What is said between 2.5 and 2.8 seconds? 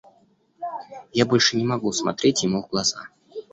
в